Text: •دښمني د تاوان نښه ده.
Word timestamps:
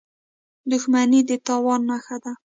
•دښمني 0.71 1.19
د 1.29 1.31
تاوان 1.45 1.81
نښه 1.89 2.17
ده. 2.23 2.31